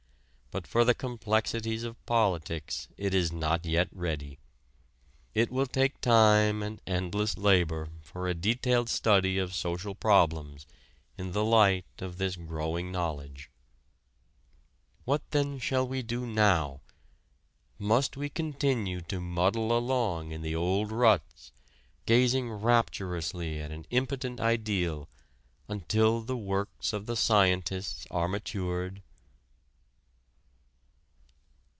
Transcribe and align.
But 0.53 0.67
for 0.67 0.83
the 0.83 0.93
complexities 0.93 1.83
of 1.83 2.05
politics 2.05 2.89
it 2.97 3.13
is 3.13 3.31
not 3.31 3.65
yet 3.65 3.87
ready. 3.93 4.37
It 5.33 5.49
will 5.49 5.65
take 5.65 6.01
time 6.01 6.61
and 6.61 6.81
endless 6.85 7.37
labor 7.37 7.87
for 8.01 8.27
a 8.27 8.33
detailed 8.33 8.89
study 8.89 9.37
of 9.37 9.55
social 9.55 9.95
problems 9.95 10.67
in 11.17 11.31
the 11.31 11.45
light 11.45 11.85
of 11.99 12.17
this 12.17 12.35
growing 12.35 12.91
knowledge. 12.91 13.49
What 15.05 15.21
then 15.31 15.57
shall 15.57 15.87
we 15.87 16.01
do 16.01 16.27
now? 16.27 16.81
Must 17.79 18.17
we 18.17 18.27
continue 18.27 18.99
to 19.03 19.21
muddle 19.21 19.71
along 19.77 20.33
in 20.33 20.41
the 20.41 20.53
old 20.57 20.91
ruts, 20.91 21.53
gazing 22.05 22.49
rapturously 22.51 23.61
at 23.61 23.71
an 23.71 23.85
impotent 23.89 24.41
ideal, 24.41 25.07
until 25.69 26.19
the 26.19 26.35
works 26.35 26.91
of 26.91 27.05
the 27.05 27.15
scientists 27.15 28.05
are 28.11 28.27
matured? 28.27 29.01